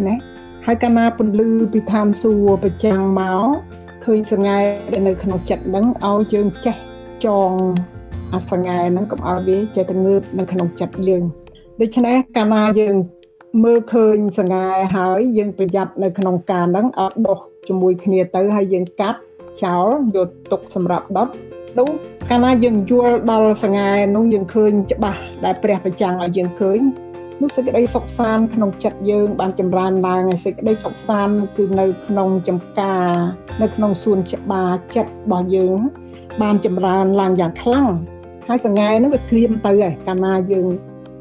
[0.07, 0.15] ណា
[0.65, 3.45] ហើយកាលណាពន្លឺពីឋានសួគ៌ប្រចាំងមក
[4.05, 4.59] ឃើញសង្ហែ
[4.91, 6.75] ដែលនៅក្នុងចិត្តហ្នឹងឲ្យយើងចេះ
[7.25, 7.51] ចង
[8.33, 11.23] អាសង្ហែហ្នឹងកុំឲ្យវាចេះតែងើបនៅក្នុងចិត្តយើង
[11.81, 12.95] ដូច្នេះកាលណាយើង
[13.63, 19.19] មើលឃើញសង្ហែហើយយើងប្រយ័ត្ននៅក្នុងការហ្នឹងអត់ដុសជាមួយគ្នាទៅហើយយើងកាត់
[19.63, 21.29] ចោលយកទុកសម្រាប់ដុត
[21.79, 21.89] នោះ
[22.29, 26.79] កាលណាយើងយល់ដល់សង្ហែនោះយើងឃើញច្បាស់ដែលព្រះប្រចាំងឲ្យយើងឃើញ
[27.41, 33.09] នោះសេចក្តីសុខសាន្តក្នុងចិត្តយើងបានចម្រើនឡើងហើយសេចក្តីសុខសាន្តគឺនៅក្នុងចំការ
[33.61, 35.77] នៅក្នុងសួនច្បារចិត្តរបស់យើង
[36.41, 37.87] បានចម្រើនឡើងយ៉ាងខ្លាំង
[38.47, 40.67] ហើយសង្ហែហ្នឹងវាក្លៀមទៅហើយកាលណាយើង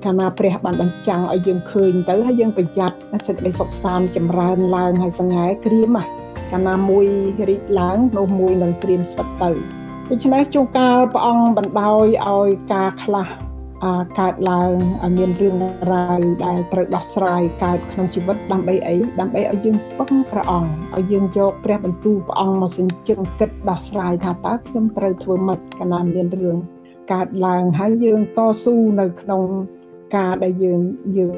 [0.04, 6.06] កាលណាព្រះបានបញ្ចាំងឲ្យយើងឃើញទៅហើយយើងប្រយ័ត្នសេចក្តីសុខសាន្តចម្រើនឡើងហើយសង្ហែក្រៀមហ่ะ
[6.50, 7.06] កាលណាមួយ
[7.48, 9.50] រីកឡើងនោះមួយនឹងក្រៀមស្វិតទៅ
[10.10, 13.28] ដូច្នេះជួនកាលព្រះអង្គបណ្ដោយឲ្យការខ្លះ
[14.18, 15.56] កើតឡើងឲ្យមានរឿង
[15.92, 26.56] រ៉ាវដែលត្រូវដោះស្រាយកើតក្នុងជីវិតដើម្បីអីដើម្បីឲ្យយើងពឹងព្រះអង្គឲ្យយើងយកព្រះបន្ទូលព្រះអង្គមកសិញ្ជឹងគិតដោះស្រាយថាតើខ្ញុំត្រូវធ្វើម៉េចកាលណាមានរឿង
[27.12, 29.44] កើតឡើងហើយយើងតស៊ូនៅក្នុង
[30.14, 30.80] ការដែលយើង
[31.18, 31.34] យើង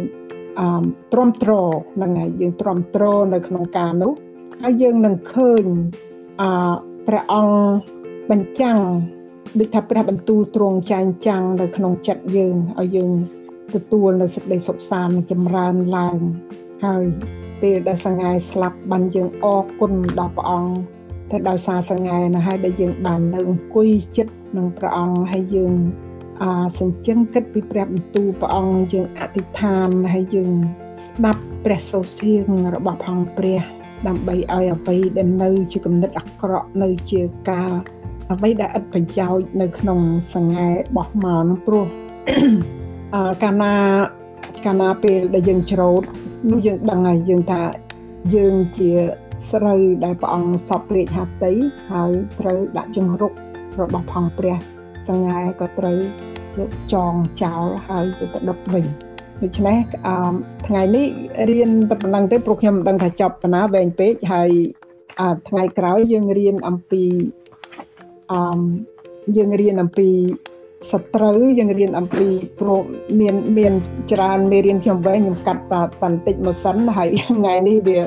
[0.61, 1.53] អឺទ្រាំទ្រ
[1.95, 4.13] ហ្នឹងហើយយើងទ្រាំទ្រនៅក្នុងការនោះ
[4.63, 5.65] ហើយយើងនឹងឃើញ
[6.41, 6.51] អឺ
[7.07, 7.57] ព្រះអង្គ
[8.31, 8.79] បញ្ចាំង
[9.59, 13.11] ដូចថាព្រះបន្ទូលទ្រង់ចែងចាំងនៅក្នុងចិត្តយើងឲ្យយើង
[13.75, 16.19] ទទួលនៅសេចក្តីសុខសាន្តចម្រើនឡើង
[16.85, 17.05] ហើយ
[17.61, 20.73] ពេលដែលសង្ហែស្លាប់បានយើងអរគុណដល់ព្រះអង្គ
[21.31, 25.75] តែដោយសារសង្ហែណាហើយដែលយើងបាននៅអង្គុយចិត្តនឹងព្រះអង្គហើយយើង
[26.43, 30.53] អាសញ្ជឹងគិតពីព្រះបន្ទូលព្រះអង្គយើងអធិដ្ឋានហើយយើង
[31.07, 33.61] ស្ដាប់ព្រះសូរសៀងរបស់ផងព្រះ
[34.07, 37.21] ដើម្បីឲ្យអ្វីដែលនៅជាគំនិតអាក្រក់នៅជា
[37.51, 37.71] ការ
[38.33, 40.01] អ្វីដែលឥតប្រយោជន៍នៅក្នុង
[40.35, 41.87] សង្ហែបោះមកនោះព្រោះ
[43.15, 43.75] អឺកាលណា
[44.65, 46.03] កាលណាពេលដែលយើងច្រូត
[46.51, 47.63] នោះយើងដឹងហើយយើងថា
[48.35, 48.91] យើងជា
[49.51, 51.53] ស្រូវដែលព្រះអង្គសពរាជហត្ថី
[51.91, 53.33] ហើយត្រូវដាក់ជំរុក
[53.81, 54.57] របស់ផងព្រះ
[55.09, 55.99] សង្ហែក៏ត្រូវ
[56.59, 58.85] យកចងចោលហើយទៅដុតវិញ
[59.43, 60.35] ដូច្នេះអឺ
[60.67, 61.07] ថ្ងៃនេះ
[61.51, 64.51] រៀនតែប៉ុណ្្នឹងទេព្រោះខ្ញុំមិនដឹងថាចប់ប៉ុណ្ណាវែងពេកហើយ
[65.49, 67.05] ថ្ងៃក្រោយយើងរៀនអំពី
[68.33, 68.61] អឺ
[69.37, 70.09] យើងរៀនអំពី
[70.93, 72.27] សត្រូវយើងរៀនអំពី
[72.61, 72.81] ព្រោះ
[73.21, 73.73] មានមាន
[74.13, 77.99] ច្រើនមេរៀនខ្ញុំវែងខ្ញុំកាត់តាបន្តិចមកសិនហើយថ្ងៃនេះវា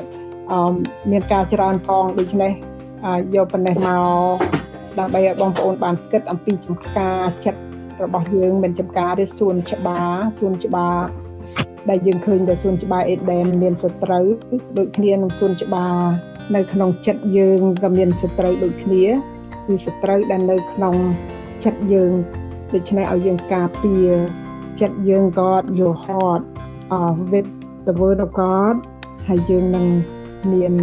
[0.52, 0.74] អឺ
[1.10, 2.52] មានការច្រើនផងដូច្នេះ
[3.34, 4.60] យកប៉ុណ្ណេះមក
[4.98, 7.60] ដើម្បីឲ្យបងប្អូនបានគិតអំពីចំការចិត្ត
[8.02, 10.96] របស់យើងមិនចំការទេសួនច្បារសួនច្បារ
[11.88, 14.26] ដែលយើងឃើញតែសួនច្បារអេដេនមានសត្រូវ
[14.78, 15.96] ដូចគ្នានឹងសួនច្បារ
[16.56, 19.04] នៅក្នុងចិត្តយើងក៏មានសត្រូវដូចគ្នា
[19.66, 20.94] គឺសត្រូវដែលនៅក្នុង
[21.64, 22.12] ចិត្តយើង
[22.74, 24.10] ដូច្នេះឲ្យយើងការពារ
[24.80, 26.42] ចិត្តយើង God your heart
[26.96, 27.48] uh, with
[27.86, 28.74] the word of God
[29.28, 29.86] ហើយយើងនឹង
[30.52, 30.74] មាន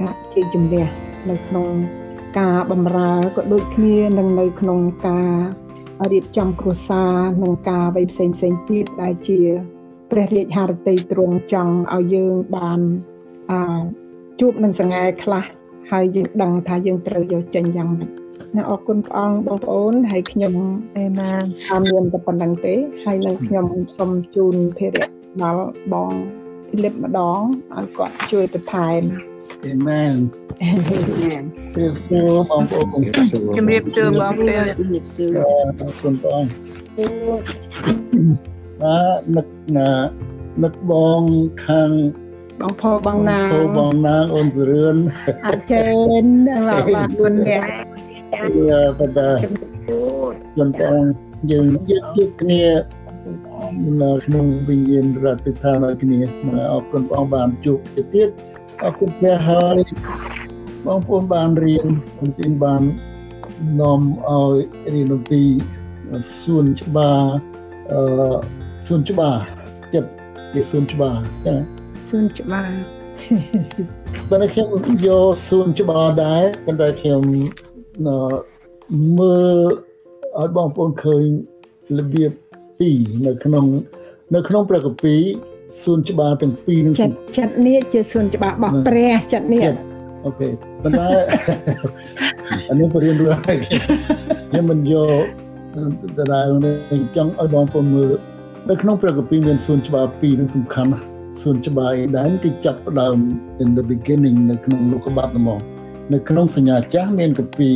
[0.00, 0.86] ការជ័យជំនះ
[1.30, 1.66] នៅក្នុង
[2.38, 5.32] ការបំរើក៏ដូចគ្នានឹងនៅក្នុងការ
[6.12, 9.40] រៀបចំគ្រួសារនិងការអ្វីផ្សេងផ្សេងទៀតដែលជា
[10.10, 12.80] ព្រះរាជហឫទ័យទ្រង់ចង់ឲ្យយើងបាន
[13.50, 13.52] អ
[14.40, 15.44] ជួបនឹងសង្ហែខ្លះ
[15.90, 18.10] ហើយយើងដឹងថាយើងត្រូវយកចេញយ៉ាងម៉េច
[18.56, 20.54] ណាអរគុណព្រះអង្គបងប្អូនហើយខ្ញុំ
[20.96, 25.08] អេម៉ានអត់មានតែប៉ុណ្្នឹងទេ ហើយនឹងខ្ញុំសូមជូនភារៈ
[25.42, 26.10] ដល់បង
[26.68, 27.40] ភីលីបម្ដង
[27.76, 29.02] ឲ្យគាត់ជួយបន្ថែម
[29.64, 30.16] អេមែន
[30.62, 32.86] អេមែនសួស្ដីបងប្អូន
[33.56, 35.38] ជំរាបសួរបងប្អូនជំរាបសួរ
[35.80, 36.44] អរគុណបង
[38.82, 39.90] បាទនឹកណា
[40.62, 41.22] នឹកបង
[41.66, 41.90] ខាង
[42.60, 44.96] បងផបងណាងបងណាងអូនសរឿន
[45.46, 45.82] អរគុ
[46.22, 46.26] ណ
[46.68, 47.62] បាទបាទគុណអ្នក
[48.68, 49.20] យ៉ាបាទ
[50.56, 51.02] គុណបង
[51.50, 52.62] យើងយកយកគ្នា
[54.02, 56.20] នៅក្នុងវិញ្ញាណរដ្ឋានឲ្យគ្នា
[56.72, 58.28] អរគុណបងបានជួបទៅទៀត
[58.84, 59.78] អរគុណព្រះហើយ
[60.86, 61.86] បងប្អូនបានរៀន
[62.18, 62.82] ខ្ញុំស៊ីនបាន
[63.80, 64.56] នាំឲ្យ
[64.92, 65.42] រៀនអំពី
[66.40, 67.22] សួនច្បារ
[67.92, 68.00] អឺ
[68.86, 69.36] សួនច្បារ
[69.94, 70.10] ចិត្ត
[70.52, 71.58] ជាសួនច្បារចឹង
[72.08, 72.70] សួនច្បារ
[74.30, 74.66] បើខ្ញុំ
[75.06, 77.22] យកសួនច្បារដែរប៉ុន្តែខ្ញុំ
[79.18, 79.58] មើល
[80.38, 81.24] ឲ្យបងប្អូនឃើញ
[81.98, 82.32] របៀប
[82.78, 83.66] ពីរនៅក្នុង
[84.34, 85.22] នៅក្នុងព្រះគម្ពីរ
[85.82, 89.62] សួនច្បារទាំងពីរនឹងចិត្តចិត្តនេះជាសួនច្បាររបស់ព្រះចិត្តនេះ
[90.24, 90.48] អូខេ
[90.82, 91.08] ប៉ុន្តែ
[92.68, 95.24] អានេះបរៀនរួចហើយខ្ញុំមិនយក
[96.18, 96.46] ដដែល
[97.16, 98.12] ចង់ឲ្យបងប្អូនមើល
[98.68, 101.04] នៅក្នុងព្រះគម្ពីរមានសួនច្បារពីរនឹងសំខាន់ណាស់
[101.40, 103.16] សួនច្បារអេដែនគឺចាប់ផ្ដើម
[103.62, 105.60] in the beginning នៅក្នុងលោកុបាតហ្មង
[106.12, 107.74] នៅក្នុងសញ្ញាចាស់មានគម្ពីរ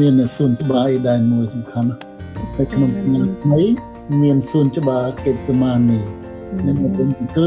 [0.00, 2.00] មានសួនច្បារអេដែនមួយសំខាន់ណាស់
[2.58, 3.62] នៅក្នុងសញ្ញាថ្មី
[4.22, 6.23] មានសួនច្បារកេសម៉ានី
[6.66, 7.46] នឹងខ្ញុំគឺ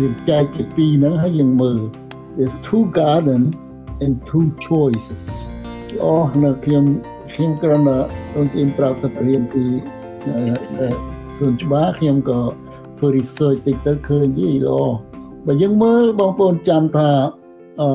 [0.00, 1.80] យើងចែកជាពីរហ្នឹងហើយយើងមើល
[2.36, 3.42] there's two garden
[4.04, 5.22] and two choices
[6.04, 6.84] អូនៅខ្ញុំ
[7.32, 7.98] ខ្ញុំគ្រាន់តែ
[8.36, 9.64] អូនស្អ៊ីមប្រាប់ទៅព្រៀនពី
[11.36, 12.40] សួនច្បារខ្ញុំក៏
[12.98, 14.80] ធ្វើ research តិចទៅឃើញយីល្អ
[15.46, 17.10] បើយើងមើលបងប្អូនចាំថា
[17.80, 17.90] អឺ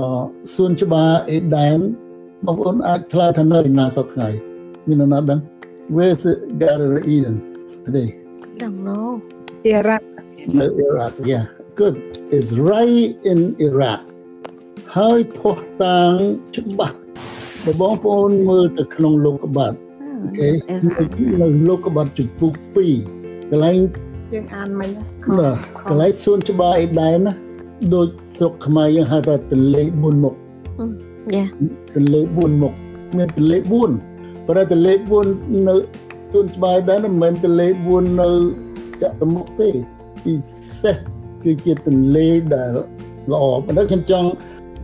[0.53, 1.77] សួនច្បារអេដែន
[2.45, 4.39] បងប្អូនអាចឆ្លើយថានៅណាសប្តាហ៍
[4.87, 5.39] មានណាដឹង
[5.95, 7.35] Where's the Garden of Eden
[7.85, 8.09] today
[8.59, 9.34] Don't know
[9.65, 10.03] Iraq
[10.53, 11.95] no Iraq yeah good
[12.29, 14.01] is right in Iraq
[14.95, 16.13] ហើយផុសតាង
[16.55, 16.97] ច្បាស់
[17.65, 19.77] បើបងប្អូនមើលទៅក្នុងលោកបាត់
[20.23, 20.49] អូខេ
[21.41, 22.51] នៅលោកកបាត់ចំពុក
[23.01, 23.77] 2កន្លែង
[24.33, 25.01] យើងអានមិញណា
[25.39, 25.49] ណា
[25.89, 27.33] កន្លែងសួនច្បារអីដែរណា
[27.93, 30.35] ដូចស្រុកខ្មែរយើងហៅថាទន្លេ4មុខ
[31.33, 31.45] យ៉ា
[31.95, 32.73] ទន្លេ4មុខ
[33.17, 34.93] មានទន្លេ4ប៉ុន្តែទន្លេ
[35.29, 35.75] 4នៅ
[36.31, 38.29] សួនច្បារដែរមិនមែនទន្លេ4នៅ
[39.01, 39.69] ចតុមុខទេ
[40.23, 40.35] ពិ
[40.81, 40.97] សេស
[41.43, 42.73] គឺជាទន្លេដែល
[43.31, 44.29] ល្អប៉ុន្តែខ្ញុំចង់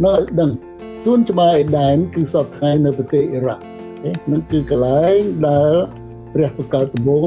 [0.04, 0.52] នៅឲ្យដឹង
[1.02, 3.64] សួនច្បារអេដែនគឺសពថ្ងៃនៅប្រទេសអ៊ីរ៉ាក់
[4.04, 5.74] ទេនឹងគឺកន្លែងដែល
[6.34, 7.24] ព្រះបង្កើតដំបូង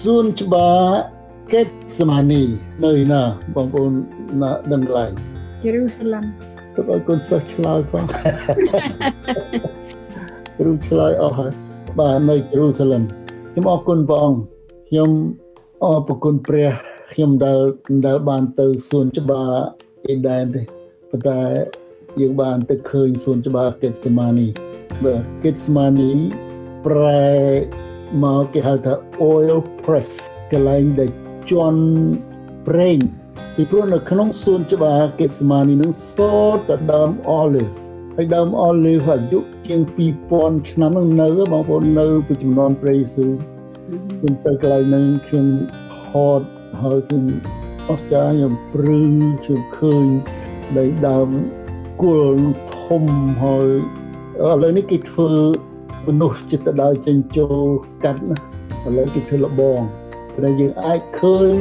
[0.00, 0.82] សួនច្បារ
[1.52, 1.66] កេត
[1.98, 2.42] សមានី
[2.84, 3.22] នៅឯណា
[3.54, 3.92] បងប្អូន
[4.42, 5.12] ណាដឹងកន្លែង
[5.62, 6.24] យេរូសាឡឹម
[6.74, 8.04] ទៅឲ្យកូនសិស្សឆ្លើយផង
[10.58, 11.52] គ្រូឆ្លើយអស់ហើយ
[11.98, 13.02] បាទនៅយេរូសាឡឹម
[13.52, 14.38] ខ្ញុំអរគុណព្រះអង្គ
[14.88, 15.10] ខ្ញុំ
[15.84, 16.70] អរគុណព្រះ
[17.12, 17.58] ខ្ញុំដែល
[18.06, 19.50] ដែលបានទៅសួនច្បារ
[20.08, 20.62] អេដែនទេ
[21.10, 21.40] ប៉ុន្តែ
[22.20, 24.46] យើងបានទៅឃើញសួនច្បារកេតសេម៉ានី
[25.04, 26.10] បាទកេតសេម៉ានី
[26.86, 27.26] ប្រែ
[28.22, 28.94] មកគេហៅថា
[29.32, 30.10] oil press
[30.52, 31.10] កន្លែងដែល
[31.50, 31.82] ជន់
[32.68, 32.98] ប្រេង
[33.54, 36.16] ពីព្រោះនៅក្នុងសួនច្បារកេតសេម៉ានីនឹងស
[36.56, 37.72] តតែដើម olive
[38.16, 39.80] ហើយដើម olive អាយុជាង
[40.26, 43.51] 2000ឆ្នាំនឹងនៅបងប្អូននៅពីចំនួនព្រះយេស៊ូវ
[43.92, 45.46] ខ្ញុំទៅកន្លែងហ្នឹងខ្ញុំ
[46.06, 46.08] ហ
[46.40, 46.48] ត់
[46.82, 47.24] ហើយខ្ញុំ
[47.90, 49.00] អស្ចារ្យខ្ញុំព្រឺ
[49.44, 50.06] ខ្ញុំឃើញ
[50.76, 51.28] ដែលដើម
[52.02, 52.44] គល់
[52.80, 53.04] ធំ
[53.42, 53.68] ហើយ
[54.40, 55.30] ឥឡូវនេះគេធ្វើ
[56.06, 57.64] មនុស្សចិត្តទៅដល់ចេញចូល
[58.04, 58.36] កាត់ណា
[58.86, 59.80] ឥឡូវគេធ្វើលបង
[60.44, 61.52] តែយើងអាចឃើញ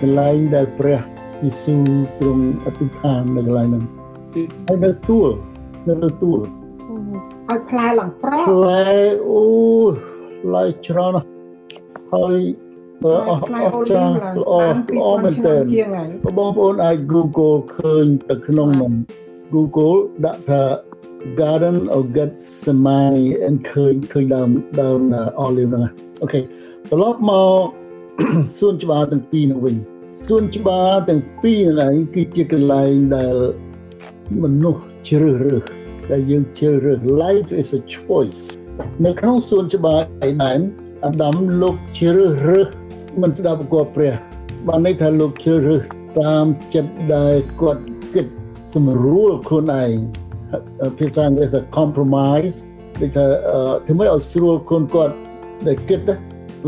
[0.00, 1.00] កន្លែងដែលព្រះ
[1.42, 1.84] យេស៊ូវ
[2.18, 3.84] ទ្រង់អធិដ្ឋាននៅកន្លែងហ្នឹង
[4.66, 5.28] ហើយនៅទួល
[5.88, 8.88] នៅលើទួលឲ្យផ្លែឡើងប្រកផ្លែ
[9.30, 9.42] អូ
[10.42, 11.29] ផ្លែច្រើនណាស់
[12.14, 12.38] ហើយ
[13.04, 18.92] បើអស់ផ្លែអអូស់លីចាវល្អឡើងល្អមែនតើជាងហើយបងប្អូនអាច Google ឃើញទៅក្នុងនឹង
[19.54, 19.96] Google
[20.26, 20.62] ដាក់ថា
[21.40, 25.00] Garden of Gethsemane អនឃើញឃើញដើមដើម
[25.46, 25.92] olive ហ្នឹង
[26.22, 27.64] អូខេត្រឡប់មក
[28.58, 29.76] សួនច្បារទាំងពីរនោះវិញ
[30.26, 33.36] សួនច្បារទាំងពីរហ្នឹងឯងគឺជាកន្លែងដែល
[34.42, 35.64] មនុស្សជ្រើសរើស
[36.10, 38.42] ដែលយើងជ្រើសរើស life is a choice
[39.04, 40.60] នៅក្នុងសួនច្បារឯដែន
[41.06, 42.68] អាដាមលោកជ្រើសរើស
[43.20, 44.14] មិនស្ដាប់បង្គាប់ព្រះ
[44.66, 45.82] បានន័យថាលោកជ្រើសរើស
[46.22, 47.82] តាមចិត្តដែលគាត់
[48.14, 48.26] គិត
[48.74, 49.94] សម្រួលខ្លួនឯង
[50.98, 52.54] ភាសាអង់គ្លេសថា compromise
[53.00, 55.14] ដូចថាអឺធ្វើម៉េចឲ្យស្រួលខ្លួនគាត់
[55.66, 56.16] ដែលគិតណា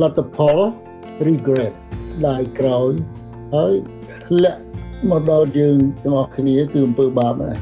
[0.00, 0.58] លទ្ធផល
[1.28, 1.72] regret
[2.12, 2.92] ស្ដាយក្រោយ
[3.54, 3.74] ហើយ
[4.26, 4.60] ធ្លាក់
[5.10, 7.56] មកដល់យើងទាំងអស់គ្នាគឺអំពើបាបហ្នឹង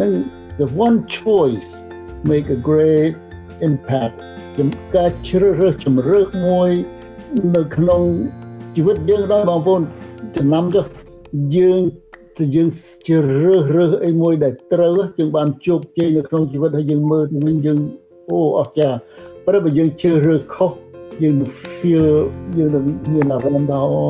[0.00, 0.12] នឹង
[0.60, 1.70] the one choice
[2.30, 3.14] make a great
[3.68, 4.16] impact
[4.58, 6.70] ចំការជ្រើសរើសជំរើសមួយ
[7.56, 8.02] នៅក្នុង
[8.74, 9.82] ជីវិតយើងដែរបងប្អូន
[10.36, 10.84] ចំណាំចុះ
[11.56, 11.82] យើង
[12.38, 12.68] ទៅយើង
[13.06, 17.78] ជ្រើសរើសរើសអីមួយដែលត្រូវយើងបានជោគជ័យនៅក្នុងជីវិតហើយយើងមើលទៅវិញយើង
[18.30, 18.98] អូអស្ចារ្យ
[19.44, 20.70] ប៉ុន្តែបើយើងជ្រើសរើសខុស
[21.22, 22.06] យើងនឹង feel
[22.58, 24.04] យើងនឹងមានអារម្មណ៍ថាអូ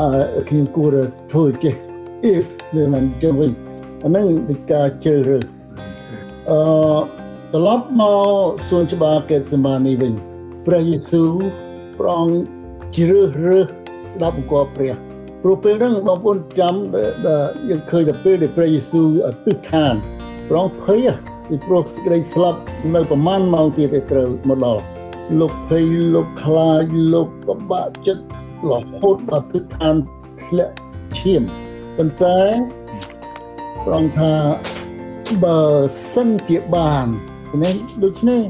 [0.00, 1.74] អឺខ្ញុំគួរតែធ្វើចេះ
[2.32, 3.50] if វាមិនចឹងវិញ
[4.04, 5.44] អាហ្នឹងគឺការជ្រើសរើស
[6.50, 7.21] អឺ
[7.54, 8.02] ត្រឡប់ម
[8.44, 10.12] កសួនច្បារកេតសេម៉ានីវិញ
[10.66, 11.32] ព្រះយេស៊ូវ
[11.98, 12.38] ព្រះអង្គ
[12.96, 13.66] ជ្រើសរើស
[14.12, 14.94] ស្ដាប់បង្គាប់ព្រះ
[15.42, 19.94] ព្រោះពេលហ្នឹងបងប្អូនចាំដែលយើងឃើញតែពេលដែលព្រះយេស៊ូវអធិដ្ឋាន
[20.48, 21.00] ព្រះអង្គភ័យ
[21.48, 22.60] ពីព្រោះសេចក្តីស្លាប់
[22.94, 24.82] នៅប្រហែលម៉ោងទៀតទេត្រូវមកដល់
[25.40, 25.84] លោកភ័យ
[26.14, 28.22] លោកខ្លាចលោកពិបាកចិត្ត
[28.70, 29.94] រហូតដល់ទិដ្ឋាន
[30.44, 30.74] ធ្លាក់
[31.18, 31.42] ឈាម
[31.96, 32.40] ប៉ុន្តែ
[33.84, 34.34] ព្រះអង្គថា
[35.44, 35.60] បើ
[36.12, 37.08] សិនជាបាន
[37.62, 38.40] នេះដូច្នេះ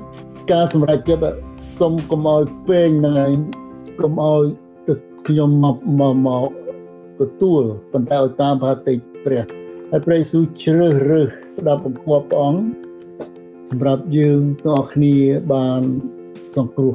[0.52, 1.36] ការសម្រេចចិត្ត
[1.78, 3.34] សុំកុំឲ្យពេងហ្នឹងឯង
[4.00, 4.42] កុំឲ្យ
[4.88, 4.94] ទៅ
[5.28, 6.48] ខ្ញុំមកមកមក
[7.20, 7.62] ទទួល
[7.92, 9.42] ប៉ុន្តែឲ្យតាមផាតិព្រះ
[9.90, 12.62] ហើយព្រះយេស៊ូវជ្រើសរើសស្ដាប់បង្គាប់ព្រះអង្គ
[13.70, 15.14] សម្រាប់យើងទាំងអស់គ្នា
[15.52, 15.80] បាន
[16.56, 16.94] សង្គ្រោះ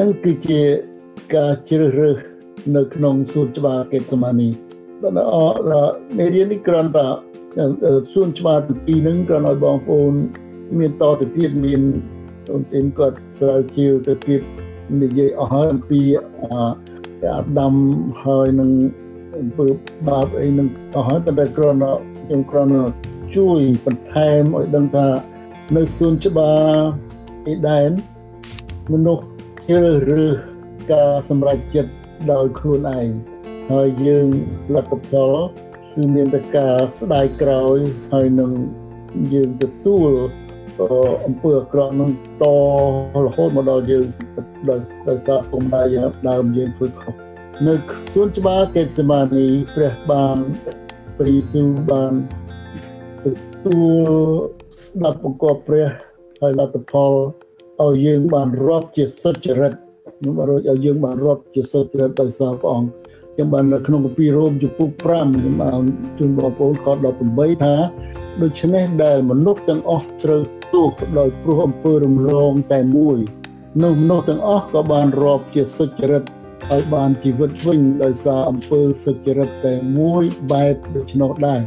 [0.00, 0.60] នឹងគឺជា
[1.34, 2.18] ការជ្រើសរើស
[2.76, 4.48] នៅក្នុងសួនច្បារកេតសមានី
[5.02, 5.36] ដល់អ
[6.18, 7.06] មេរៀននេះគ្រាន់តែ
[8.12, 10.14] សួនច្បារទាំងពីរហ្នឹងគ្រាន់ឲ្យបងប្អូន
[10.80, 11.82] មានតទៅទៀតមាន
[12.52, 14.40] អូនស្អិនគាត់ស្រាវជ្រាវទៅទៀត
[15.02, 16.00] និយាយអស់ហើយអំពី
[16.42, 17.74] អាដាម
[18.24, 18.70] ហើយនឹង
[19.40, 19.66] អំពើ
[20.08, 21.92] បាបអីនឹងអស់ហើយប៉ុន្តែគ្រាន់តែ
[22.24, 22.84] ខ្ញុំគ្រាន់តែ
[23.36, 25.06] ជួយបន្ថែមឲ្យដឹងថា
[25.76, 26.70] នៅសួនច្បារ
[27.48, 27.90] អេដែន
[28.92, 29.24] មនុស្ស
[29.68, 30.36] ជ្រើសរើស
[30.92, 31.92] ការសម្រេចចិត្ត
[32.32, 33.08] ដោយខ្លួនឯង
[33.70, 34.26] ហើយយើង
[34.74, 35.32] លទ្ធផល
[35.94, 37.76] គឺមានតែការស្ដាយក្រោយ
[38.12, 38.52] ហើយនឹង
[39.32, 40.10] យើងទទួល
[41.26, 42.10] អំពើអាក្រក់នឹង
[42.42, 42.44] ត
[43.24, 44.04] រហូតមកដល់យើង
[44.68, 47.14] ដោយដោយសារគុំដែរយើងដើមយើងធ្វើខុស
[47.66, 47.74] នៅ
[48.10, 50.36] សួនច្បារកេតសេម៉ានីព្រះបាន
[51.18, 52.12] ព្រះយេស៊ូវបាន
[53.24, 53.26] ទ
[53.64, 54.10] ទួល
[54.82, 55.88] ស្ដាប់បង្គាប់ព្រះ
[56.40, 57.12] ហើយលទ្ធផល
[57.82, 59.72] ឲ្យយើងបានរាប់ជាសុចរិត
[60.18, 62.90] ខ្ញុំបានរកឲ្យយើងបានរាប់ជាសុចរិតដោយសារព្រះអង្គ
[63.34, 65.82] ខ្ញុំបាននៅក្នុងគម្ពីររ៉ូមជំពូក5ខ្ញុំបាន
[66.18, 66.86] ជូនបងប្អូនខ
[67.24, 67.74] 18ថា
[68.42, 70.42] ដូច្នេះដែលមនុស្សទាំងអស់ត្រូវ
[70.74, 73.18] ទោសដោយព្រោះអំពើរំលងតែមួយ
[73.82, 76.22] នោះមនុស្សទាំងអស់ក៏បានរាប់ជាសុចរិត
[76.72, 81.60] ឲ្យបានជីវិតវិញដោយសារអំពើសុចរិតតែមួយបែបដូច្នោះដែរ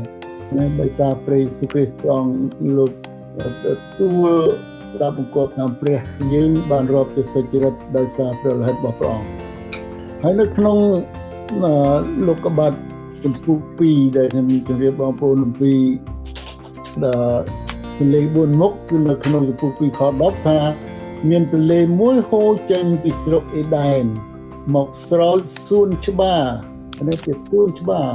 [0.58, 2.91] ណាដោយសារព្រះយេស៊ូវគ្រីស្ទព្រះអង្គលោក
[3.65, 3.67] ទ
[3.98, 4.30] ទួល
[4.91, 6.00] ស្ដាប់បង្គាប់តាមព្រះ
[6.34, 9.30] យើងបានរាប់ជាសុចរិតដោយសារព្រះលិខិតរបស់ព្រះអង្គ
[10.24, 10.78] ហើយនៅក្នុង
[12.28, 12.78] លោកកបាត់
[13.24, 15.74] ចំពោះ2ដែលខ្ញុំជម្រាបបងប្អូនអំពី
[17.97, 20.60] ទន្លេ4មុខគឺនៅក្នុងចំពោះ2ខ10ថា
[21.29, 24.03] មានទន្លេមួយហូរចេញពីស្រុកអេដែន
[24.75, 26.45] មកស្រោចសួនច្បារ
[27.07, 28.12] នេះជាសួនច្បារ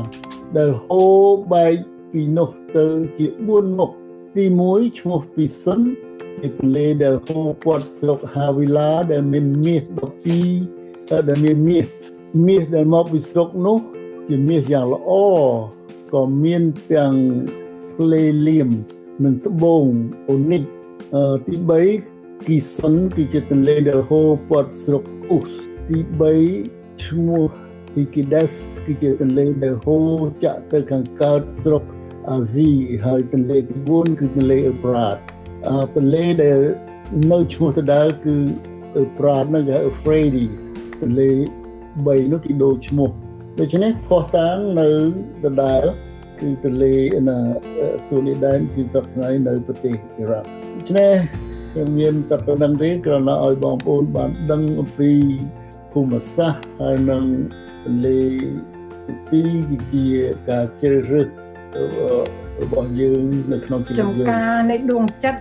[0.56, 1.74] ដែលហូរបែក
[2.12, 3.90] ពីនោះទៅជា4មុខ
[4.36, 5.80] ទី1ឈ្មោះពីសិន
[6.40, 9.82] ជាទន្លេដែលហូរព័ទ្ធស្រុកហាវីឡាដែលមានមាស
[10.52, 11.86] 12ដែលមានមាស
[12.46, 13.78] មាសដែលមកពីស្រុកនោះ
[14.28, 15.10] ជាមាសយ៉ាងល្អ
[16.12, 17.14] ក៏មានទាំង
[17.92, 18.70] ផ្លេលៀម
[19.24, 19.86] និងត្បូង
[20.30, 20.62] អូនិក
[21.46, 21.54] ទី
[22.00, 25.52] 3គីសុនគឺជាទន្លេដែលហូរព័ទ្ធស្រុកអ៊ូស
[25.88, 25.98] ទី
[26.50, 27.44] 3ឈ្មោះ
[28.02, 28.54] Ikides
[28.86, 31.82] គឺជាទន្លេដែលហូរចាក់ទៅខាងកើតស្រុក
[32.30, 32.70] អាស៊ី
[33.04, 35.16] ហើយទន្លេទី4គឺទន្លេអេប្រាត
[35.96, 36.60] ទន្លេដែល
[37.32, 38.36] នៅឈ្មោះដដែលគឺ
[38.98, 40.58] អេប្រាតនោះគេ Euphrates
[41.02, 41.30] ទន្លេ
[41.80, 43.10] 3នោះគេដូរឈ្មោះ
[43.58, 44.90] ដូច្នេះផោះតាំងនៅ
[45.44, 45.84] ដដែល
[46.42, 46.94] គឺទន្លេ
[47.28, 47.38] ណា
[48.06, 51.14] សូលីដែនគឺសប្តាហ៍នៅប្រទេសអ៊ីរ៉ាក់ដូច្នេះ
[51.72, 55.12] ខ្ញុំមានតែប៉ុណ្្នឹងទេគ្រាន់តែឲ្យបងប្អូនបានដឹងអំពី
[55.92, 57.24] ភូមិសាស្ត្រហើយនឹង
[57.84, 58.20] ទន្លេ
[59.30, 60.06] ទី2គឺជា
[60.50, 61.28] ការជ្រើសរើស
[62.62, 65.40] របស់យើងនៅក្នុងជីវិតយើងចំការនៃដួងចិត្ត